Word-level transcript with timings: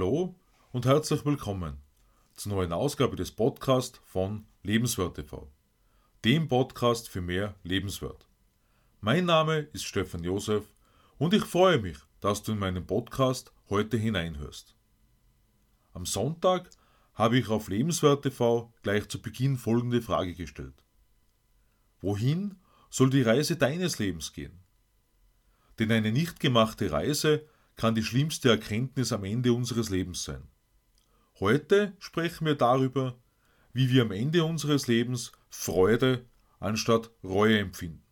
Hallo 0.00 0.34
und 0.72 0.86
herzlich 0.86 1.26
willkommen 1.26 1.76
zur 2.32 2.52
neuen 2.52 2.72
Ausgabe 2.72 3.16
des 3.16 3.32
Podcasts 3.32 4.00
von 4.06 4.46
Lebenswert 4.62 5.16
TV, 5.16 5.52
dem 6.24 6.48
Podcast 6.48 7.10
für 7.10 7.20
mehr 7.20 7.54
Lebenswert. 7.64 8.26
Mein 9.02 9.26
Name 9.26 9.58
ist 9.58 9.84
Stefan 9.84 10.24
Josef 10.24 10.64
und 11.18 11.34
ich 11.34 11.44
freue 11.44 11.80
mich, 11.80 11.98
dass 12.20 12.42
du 12.42 12.52
in 12.52 12.58
meinen 12.58 12.86
Podcast 12.86 13.52
heute 13.68 13.98
hineinhörst. 13.98 14.74
Am 15.92 16.06
Sonntag 16.06 16.70
habe 17.12 17.36
ich 17.36 17.50
auf 17.50 17.68
Lebenswert 17.68 18.22
TV 18.22 18.72
gleich 18.82 19.06
zu 19.06 19.20
Beginn 19.20 19.58
folgende 19.58 20.00
Frage 20.00 20.34
gestellt. 20.34 20.82
Wohin 22.00 22.56
soll 22.88 23.10
die 23.10 23.20
Reise 23.20 23.56
deines 23.56 23.98
Lebens 23.98 24.32
gehen? 24.32 24.62
Denn 25.78 25.92
eine 25.92 26.10
nicht 26.10 26.40
gemachte 26.40 26.90
Reise 26.90 27.46
kann 27.76 27.94
die 27.94 28.02
schlimmste 28.04 28.50
Erkenntnis 28.50 29.12
am 29.12 29.24
Ende 29.24 29.52
unseres 29.52 29.90
Lebens 29.90 30.24
sein. 30.24 30.42
Heute 31.40 31.96
sprechen 31.98 32.44
wir 32.44 32.54
darüber, 32.54 33.18
wie 33.72 33.88
wir 33.90 34.02
am 34.02 34.10
Ende 34.10 34.44
unseres 34.44 34.86
Lebens 34.86 35.32
Freude 35.48 36.26
anstatt 36.58 37.10
Reue 37.24 37.58
empfinden. 37.58 38.02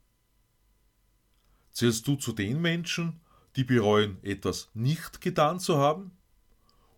Zählst 1.71 2.09
du 2.09 2.17
zu 2.17 2.33
den 2.33 2.63
Menschen, 2.63 3.21
die 3.57 3.65
bereuen, 3.65 4.17
etwas 4.23 4.71
nicht 4.73 5.21
getan 5.21 5.61
zu 5.61 5.77
haben? 5.77 6.13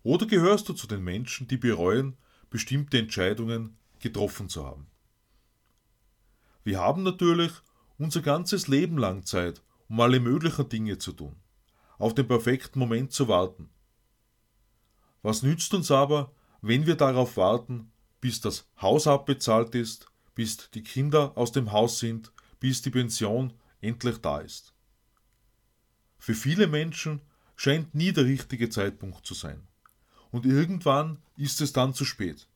Oder 0.03 0.25
gehörst 0.25 0.69
du 0.69 0.73
zu 0.73 0.87
den 0.87 1.03
Menschen, 1.03 1.47
die 1.47 1.57
bereuen, 1.57 2.15
bestimmte 2.49 2.97
Entscheidungen 2.97 3.77
getroffen 3.99 4.47
zu 4.47 4.65
haben? 4.65 4.87
Wir 6.63 6.79
haben 6.79 7.03
natürlich 7.03 7.51
unser 7.97 8.21
ganzes 8.21 8.67
Leben 8.67 8.97
lang 8.97 9.25
Zeit, 9.25 9.61
um 9.89 9.99
alle 9.99 10.19
möglichen 10.19 10.69
Dinge 10.69 10.97
zu 10.97 11.11
tun 11.11 11.40
auf 12.01 12.15
den 12.15 12.27
perfekten 12.27 12.79
Moment 12.79 13.11
zu 13.11 13.27
warten. 13.27 13.69
Was 15.21 15.43
nützt 15.43 15.73
uns 15.73 15.91
aber, 15.91 16.33
wenn 16.61 16.87
wir 16.87 16.95
darauf 16.95 17.37
warten, 17.37 17.91
bis 18.19 18.41
das 18.41 18.67
Haus 18.81 19.05
abbezahlt 19.05 19.75
ist, 19.75 20.07
bis 20.33 20.71
die 20.71 20.81
Kinder 20.81 21.37
aus 21.37 21.51
dem 21.51 21.71
Haus 21.71 21.99
sind, 21.99 22.31
bis 22.59 22.81
die 22.81 22.89
Pension 22.89 23.53
endlich 23.81 24.17
da 24.17 24.39
ist? 24.39 24.73
Für 26.17 26.33
viele 26.33 26.67
Menschen 26.67 27.21
scheint 27.55 27.93
nie 27.93 28.11
der 28.11 28.25
richtige 28.25 28.69
Zeitpunkt 28.69 29.25
zu 29.25 29.35
sein. 29.35 29.67
Und 30.31 30.45
irgendwann 30.45 31.21
ist 31.35 31.61
es 31.61 31.71
dann 31.71 31.93
zu 31.93 32.05
spät. 32.05 32.47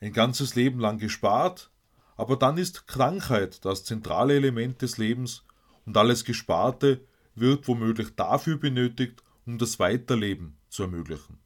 Ein 0.00 0.12
ganzes 0.12 0.54
Leben 0.54 0.78
lang 0.78 0.98
gespart, 0.98 1.72
aber 2.16 2.36
dann 2.36 2.56
ist 2.56 2.86
Krankheit 2.86 3.64
das 3.64 3.84
zentrale 3.84 4.36
Element 4.36 4.80
des 4.82 4.96
Lebens 4.96 5.44
und 5.86 5.96
alles 5.96 6.24
Gesparte 6.24 7.04
wird 7.40 7.68
womöglich 7.68 8.14
dafür 8.16 8.56
benötigt, 8.56 9.22
um 9.46 9.58
das 9.58 9.78
Weiterleben 9.78 10.56
zu 10.68 10.82
ermöglichen. 10.82 11.38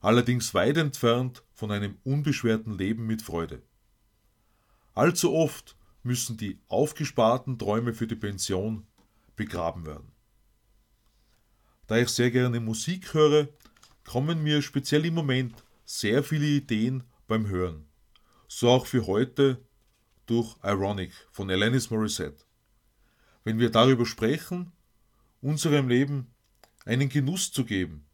Allerdings 0.00 0.54
weit 0.54 0.76
entfernt 0.76 1.42
von 1.52 1.70
einem 1.70 1.96
unbeschwerten 2.04 2.76
Leben 2.76 3.06
mit 3.06 3.22
Freude. 3.22 3.62
Allzu 4.94 5.34
oft 5.34 5.76
müssen 6.02 6.36
die 6.36 6.60
aufgesparten 6.68 7.58
Träume 7.58 7.92
für 7.92 8.06
die 8.06 8.14
Pension 8.14 8.86
begraben 9.34 9.84
werden. 9.84 10.12
Da 11.86 11.98
ich 11.98 12.08
sehr 12.08 12.30
gerne 12.30 12.60
Musik 12.60 13.14
höre, 13.14 13.48
kommen 14.04 14.42
mir 14.42 14.62
speziell 14.62 15.04
im 15.04 15.14
Moment 15.14 15.64
sehr 15.84 16.22
viele 16.22 16.46
Ideen 16.46 17.04
beim 17.26 17.48
Hören. 17.48 17.86
So 18.48 18.70
auch 18.70 18.86
für 18.86 19.06
heute 19.06 19.60
durch 20.26 20.56
Ironic 20.62 21.12
von 21.30 21.50
Alanis 21.50 21.90
Morissette. 21.90 22.44
Wenn 23.44 23.58
wir 23.58 23.70
darüber 23.70 24.06
sprechen, 24.06 24.72
unserem 25.46 25.88
Leben 25.88 26.26
einen 26.86 27.08
Genuss 27.08 27.52
zu 27.52 27.64
geben, 27.64 28.04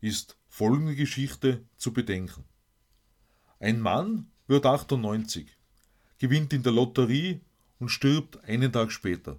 ist 0.00 0.36
folgende 0.48 0.96
Geschichte 0.96 1.64
zu 1.76 1.92
bedenken. 1.92 2.44
Ein 3.60 3.80
Mann 3.80 4.32
wird 4.48 4.66
98, 4.66 5.46
gewinnt 6.18 6.52
in 6.52 6.64
der 6.64 6.72
Lotterie 6.72 7.40
und 7.78 7.90
stirbt 7.90 8.42
einen 8.46 8.72
Tag 8.72 8.90
später. 8.90 9.38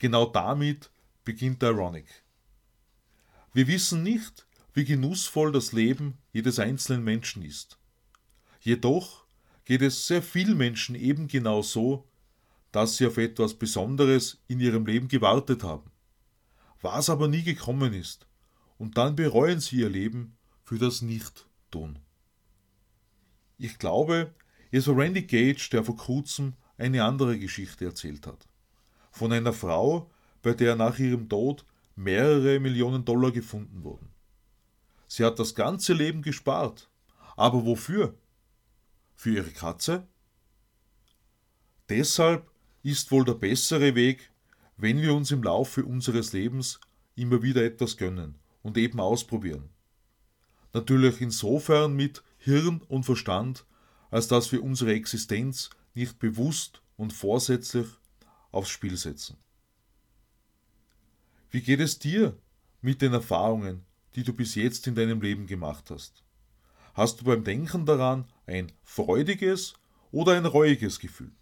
Genau 0.00 0.26
damit 0.26 0.90
beginnt 1.24 1.62
Ironic. 1.62 2.24
Wir 3.52 3.68
wissen 3.68 4.02
nicht, 4.02 4.44
wie 4.74 4.84
genussvoll 4.84 5.52
das 5.52 5.70
Leben 5.70 6.18
jedes 6.32 6.58
einzelnen 6.58 7.04
Menschen 7.04 7.44
ist. 7.44 7.78
Jedoch 8.60 9.24
geht 9.64 9.82
es 9.82 10.08
sehr 10.08 10.22
vielen 10.22 10.58
Menschen 10.58 10.96
eben 10.96 11.28
genau 11.28 11.62
so, 11.62 12.08
dass 12.72 12.96
sie 12.96 13.06
auf 13.06 13.16
etwas 13.16 13.54
Besonderes 13.54 14.42
in 14.48 14.58
ihrem 14.58 14.86
Leben 14.86 15.06
gewartet 15.06 15.62
haben 15.62 15.92
was 16.80 17.10
aber 17.10 17.28
nie 17.28 17.42
gekommen 17.42 17.92
ist, 17.92 18.26
und 18.78 18.96
dann 18.96 19.16
bereuen 19.16 19.60
sie 19.60 19.76
ihr 19.76 19.88
Leben 19.88 20.36
für 20.62 20.78
das 20.78 21.02
Nicht-Tun. 21.02 21.98
Ich 23.56 23.78
glaube, 23.78 24.34
es 24.70 24.86
war 24.86 24.96
Randy 24.96 25.22
Gage, 25.22 25.68
der 25.72 25.82
vor 25.82 25.96
kurzem 25.96 26.54
eine 26.76 27.02
andere 27.04 27.38
Geschichte 27.38 27.84
erzählt 27.86 28.26
hat. 28.26 28.46
Von 29.10 29.32
einer 29.32 29.52
Frau, 29.52 30.10
bei 30.42 30.54
der 30.54 30.76
nach 30.76 30.98
ihrem 30.98 31.28
Tod 31.28 31.64
mehrere 31.96 32.60
Millionen 32.60 33.04
Dollar 33.04 33.32
gefunden 33.32 33.82
wurden. 33.82 34.10
Sie 35.08 35.24
hat 35.24 35.38
das 35.38 35.54
ganze 35.54 35.94
Leben 35.94 36.22
gespart. 36.22 36.88
Aber 37.36 37.64
wofür? 37.64 38.16
Für 39.14 39.30
ihre 39.30 39.50
Katze? 39.50 40.06
Deshalb 41.88 42.50
ist 42.82 43.10
wohl 43.10 43.24
der 43.24 43.34
bessere 43.34 43.94
Weg, 43.94 44.30
wenn 44.78 45.02
wir 45.02 45.12
uns 45.12 45.30
im 45.32 45.42
Laufe 45.42 45.84
unseres 45.84 46.32
Lebens 46.32 46.80
immer 47.16 47.42
wieder 47.42 47.64
etwas 47.64 47.96
gönnen 47.96 48.36
und 48.62 48.78
eben 48.78 49.00
ausprobieren. 49.00 49.68
Natürlich 50.72 51.20
insofern 51.20 51.94
mit 51.94 52.22
Hirn 52.38 52.80
und 52.88 53.04
Verstand, 53.04 53.66
als 54.10 54.28
dass 54.28 54.52
wir 54.52 54.62
unsere 54.62 54.94
Existenz 54.94 55.70
nicht 55.94 56.18
bewusst 56.20 56.80
und 56.96 57.12
vorsätzlich 57.12 57.86
aufs 58.52 58.70
Spiel 58.70 58.96
setzen. 58.96 59.36
Wie 61.50 61.60
geht 61.60 61.80
es 61.80 61.98
dir 61.98 62.38
mit 62.80 63.02
den 63.02 63.12
Erfahrungen, 63.12 63.84
die 64.14 64.22
du 64.22 64.32
bis 64.32 64.54
jetzt 64.54 64.86
in 64.86 64.94
deinem 64.94 65.20
Leben 65.20 65.46
gemacht 65.46 65.90
hast? 65.90 66.22
Hast 66.94 67.20
du 67.20 67.24
beim 67.24 67.42
Denken 67.42 67.84
daran 67.84 68.26
ein 68.46 68.70
freudiges 68.82 69.74
oder 70.12 70.36
ein 70.36 70.46
reuiges 70.46 71.00
Gefühl? 71.00 71.32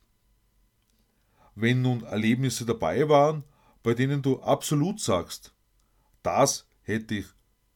Wenn 1.57 1.83
nun 1.83 2.05
Erlebnisse 2.05 2.65
dabei 2.65 3.09
waren, 3.09 3.43
bei 3.83 3.95
denen 3.95 4.23
du 4.23 4.41
absolut 4.43 5.01
sagst, 5.01 5.55
das 6.23 6.69
hätte 6.83 7.17
ich 7.17 7.27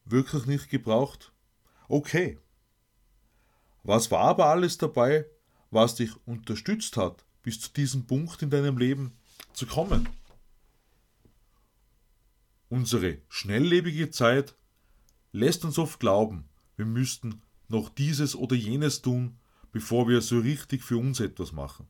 wirklich 0.04 0.46
nicht 0.46 0.68
gebraucht? 0.68 1.32
Okay. 1.88 2.38
Was 3.82 4.10
war 4.10 4.20
aber 4.20 4.46
alles 4.46 4.76
dabei, 4.78 5.24
was 5.70 5.94
dich 5.94 6.10
unterstützt 6.26 6.96
hat, 6.96 7.24
bis 7.42 7.60
zu 7.60 7.72
diesem 7.72 8.06
Punkt 8.06 8.42
in 8.42 8.50
deinem 8.50 8.76
Leben 8.76 9.16
zu 9.54 9.66
kommen? 9.66 10.08
Unsere 12.68 13.18
schnelllebige 13.28 14.10
Zeit 14.10 14.54
lässt 15.32 15.64
uns 15.64 15.78
oft 15.78 16.00
glauben, 16.00 16.48
wir 16.76 16.86
müssten 16.86 17.42
noch 17.68 17.88
dieses 17.88 18.36
oder 18.36 18.56
jenes 18.56 19.00
tun, 19.00 19.38
bevor 19.72 20.06
wir 20.06 20.20
so 20.20 20.38
richtig 20.38 20.82
für 20.82 20.98
uns 20.98 21.20
etwas 21.20 21.52
machen. 21.52 21.86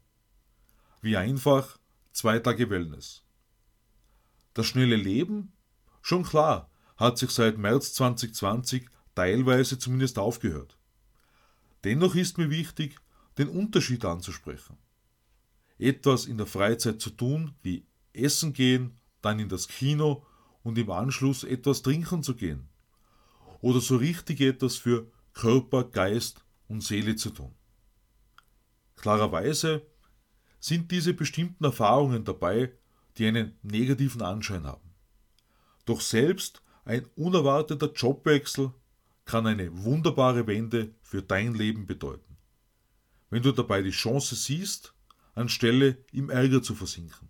Wie 1.01 1.17
einfach 1.17 1.80
zwei 2.13 2.39
Tage 2.39 2.71
Wellness. 2.71 3.23
Das 4.55 4.67
schnelle 4.67 4.97
Leben? 4.97 5.53
Schon 6.03 6.25
klar, 6.25 6.71
hat 6.97 7.19
sich 7.19 7.31
seit 7.31 7.59
März 7.59 7.95
2020 7.95 8.89
teilweise 9.15 9.79
zumindest 9.79 10.19
aufgehört. 10.19 10.77
Dennoch 11.85 12.15
ist 12.15 12.39
mir 12.39 12.51
wichtig, 12.51 12.97
den 13.39 13.49
Unterschied 13.49 14.05
anzusprechen. 14.05 14.77
Etwas 15.79 16.27
in 16.27 16.37
der 16.37 16.47
Freizeit 16.47 17.01
zu 17.01 17.11
tun, 17.11 17.55
wie 17.63 17.87
essen 18.13 18.53
gehen, 18.53 18.99
dann 19.23 19.39
in 19.39 19.49
das 19.49 19.69
Kino 19.69 20.27
und 20.63 20.77
im 20.77 20.91
Anschluss 20.91 21.45
etwas 21.45 21.83
trinken 21.83 22.23
zu 22.23 22.35
gehen. 22.35 22.69
Oder 23.61 23.81
so 23.81 23.97
richtig 23.97 24.41
etwas 24.41 24.77
für 24.77 25.11
Körper, 25.33 25.85
Geist 25.85 26.45
und 26.69 26.83
Seele 26.83 27.17
zu 27.17 27.31
tun. 27.31 27.55
Klarerweise 28.97 29.87
sind 30.61 30.91
diese 30.91 31.15
bestimmten 31.15 31.65
Erfahrungen 31.65 32.25
dabei, 32.25 32.71
die 33.17 33.27
einen 33.27 33.59
negativen 33.63 34.23
Anschein 34.23 34.65
haben. 34.65 34.91
Doch 35.87 36.01
selbst 36.01 36.63
ein 36.85 37.07
unerwarteter 37.17 37.93
Jobwechsel 37.93 38.73
kann 39.25 39.47
eine 39.47 39.85
wunderbare 39.85 40.47
Wende 40.47 40.95
für 41.03 41.23
dein 41.23 41.55
Leben 41.55 41.87
bedeuten. 41.87 42.37
Wenn 43.31 43.43
du 43.43 43.53
dabei 43.53 43.83
die 43.83 43.91
Chance 43.91 44.35
siehst, 44.35 44.95
anstelle 45.35 45.99
im 46.13 46.31
Ärger 46.31 46.63
zu 46.63 46.75
versinken. 46.75 47.29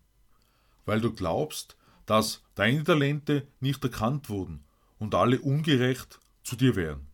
Weil 0.86 1.00
du 1.00 1.12
glaubst, 1.12 1.76
dass 2.06 2.42
deine 2.54 2.82
Talente 2.84 3.46
nicht 3.60 3.84
erkannt 3.84 4.28
wurden 4.28 4.64
und 4.98 5.14
alle 5.14 5.40
ungerecht 5.40 6.20
zu 6.42 6.56
dir 6.56 6.74
wären. 6.74 7.06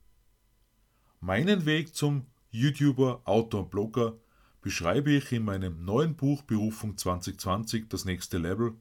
Meinen 1.20 1.66
Weg 1.66 1.94
zum 1.94 2.26
YouTuber, 2.50 3.22
Autor 3.24 3.64
und 3.64 3.70
Blogger 3.70 4.14
beschreibe 4.66 5.12
ich 5.12 5.30
in 5.30 5.44
meinem 5.44 5.84
neuen 5.84 6.16
Buch 6.16 6.42
Berufung 6.42 6.96
2020 6.96 7.88
das 7.88 8.04
nächste 8.04 8.36
Level, 8.36 8.74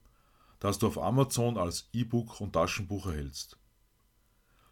das 0.57 0.79
du 0.79 0.87
auf 0.87 0.97
Amazon 0.97 1.59
als 1.59 1.89
E-Book 1.93 2.41
und 2.41 2.53
Taschenbuch 2.53 3.05
erhältst. 3.05 3.59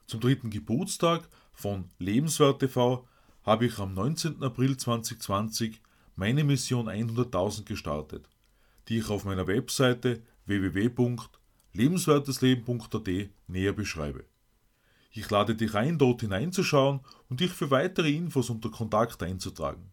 Zum 0.07 0.21
dritten 0.21 0.49
Geburtstag 0.49 1.29
von 1.53 1.91
Lebenswert 1.99 2.61
TV 2.61 3.07
habe 3.43 3.67
ich 3.67 3.77
am 3.77 3.93
19. 3.93 4.41
April 4.41 4.75
2020 4.75 5.83
meine 6.15 6.43
Mission 6.43 6.89
100.000 6.89 7.65
gestartet, 7.65 8.27
die 8.87 8.97
ich 8.97 9.11
auf 9.11 9.23
meiner 9.23 9.45
Webseite 9.45 10.23
www.lebenswertesleben.at 10.47 13.09
näher 13.45 13.73
beschreibe. 13.73 14.25
Ich 15.11 15.29
lade 15.29 15.53
dich 15.53 15.75
ein, 15.75 15.99
dort 15.99 16.21
hineinzuschauen 16.21 17.01
und 17.29 17.39
dich 17.39 17.51
für 17.51 17.69
weitere 17.69 18.09
Infos 18.09 18.49
unter 18.49 18.71
Kontakt 18.71 19.21
einzutragen. 19.21 19.91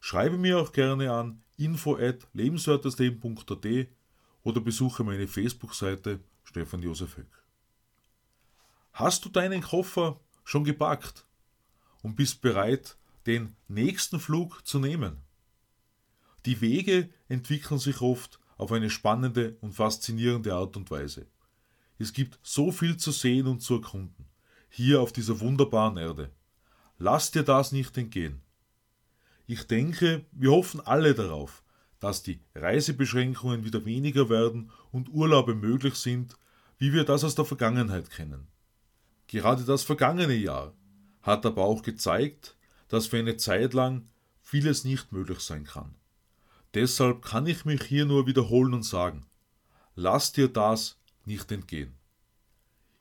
Schreibe 0.00 0.38
mir 0.38 0.58
auch 0.58 0.72
gerne 0.72 1.12
an 1.12 1.42
info 1.56 1.96
at 1.96 2.26
lebenswertesleben.at 2.32 3.88
oder 4.42 4.60
besuche 4.60 5.04
meine 5.04 5.28
Facebook-Seite 5.28 6.20
Stefan 6.42 6.82
Josef 6.82 7.18
Höck. 7.18 7.44
Hast 8.92 9.24
du 9.24 9.28
deinen 9.28 9.62
Koffer 9.62 10.18
schon 10.42 10.64
gepackt 10.64 11.26
und 12.02 12.16
bist 12.16 12.40
bereit, 12.40 12.96
den 13.26 13.54
nächsten 13.68 14.18
Flug 14.18 14.66
zu 14.66 14.78
nehmen? 14.78 15.18
Die 16.46 16.60
Wege 16.62 17.10
entwickeln 17.28 17.78
sich 17.78 18.00
oft 18.00 18.40
auf 18.56 18.72
eine 18.72 18.90
spannende 18.90 19.56
und 19.60 19.72
faszinierende 19.72 20.54
Art 20.54 20.76
und 20.76 20.90
Weise. 20.90 21.26
Es 21.98 22.14
gibt 22.14 22.38
so 22.42 22.72
viel 22.72 22.96
zu 22.96 23.12
sehen 23.12 23.46
und 23.46 23.60
zu 23.60 23.74
erkunden, 23.74 24.24
hier 24.70 25.02
auf 25.02 25.12
dieser 25.12 25.40
wunderbaren 25.40 25.98
Erde. 25.98 26.30
Lass 26.98 27.30
dir 27.30 27.42
das 27.42 27.72
nicht 27.72 27.96
entgehen. 27.98 28.40
Ich 29.52 29.66
denke, 29.66 30.24
wir 30.30 30.52
hoffen 30.52 30.80
alle 30.80 31.12
darauf, 31.12 31.64
dass 31.98 32.22
die 32.22 32.38
Reisebeschränkungen 32.54 33.64
wieder 33.64 33.84
weniger 33.84 34.28
werden 34.28 34.70
und 34.92 35.08
Urlaube 35.08 35.56
möglich 35.56 35.96
sind, 35.96 36.36
wie 36.78 36.92
wir 36.92 37.02
das 37.02 37.24
aus 37.24 37.34
der 37.34 37.44
Vergangenheit 37.44 38.10
kennen. 38.10 38.46
Gerade 39.26 39.64
das 39.64 39.82
vergangene 39.82 40.34
Jahr 40.34 40.72
hat 41.22 41.44
aber 41.46 41.64
auch 41.64 41.82
gezeigt, 41.82 42.56
dass 42.86 43.08
für 43.08 43.18
eine 43.18 43.38
Zeit 43.38 43.74
lang 43.74 44.08
vieles 44.40 44.84
nicht 44.84 45.10
möglich 45.10 45.40
sein 45.40 45.64
kann. 45.64 45.96
Deshalb 46.74 47.24
kann 47.24 47.48
ich 47.48 47.64
mich 47.64 47.82
hier 47.82 48.06
nur 48.06 48.28
wiederholen 48.28 48.72
und 48.72 48.84
sagen, 48.84 49.26
lass 49.96 50.30
dir 50.30 50.46
das 50.46 50.96
nicht 51.24 51.50
entgehen. 51.50 51.96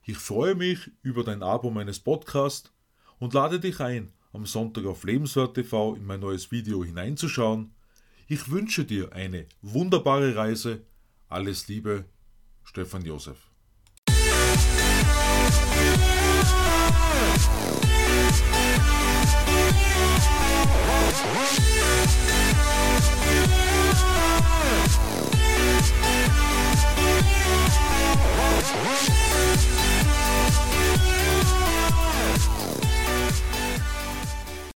Ich 0.01 0.17
freue 0.17 0.55
mich 0.55 0.89
über 1.03 1.23
dein 1.23 1.43
Abo 1.43 1.69
meines 1.69 1.99
Podcasts 1.99 2.73
und 3.19 3.35
lade 3.35 3.59
dich 3.59 3.79
ein, 3.81 4.11
am 4.33 4.45
Sonntag 4.45 4.85
auf 4.85 5.03
Lebenswert 5.03 5.55
TV 5.55 5.95
in 5.95 6.05
mein 6.05 6.19
neues 6.19 6.51
Video 6.51 6.83
hineinzuschauen. 6.83 7.71
Ich 8.27 8.49
wünsche 8.51 8.85
dir 8.85 9.13
eine 9.13 9.47
wunderbare 9.61 10.35
Reise. 10.35 10.85
Alles 11.27 11.67
Liebe, 11.67 12.05
Stefan 12.63 13.03
Josef. 13.03 13.48